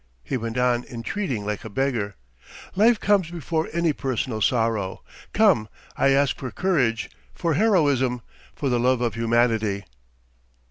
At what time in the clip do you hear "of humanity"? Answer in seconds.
9.01-9.85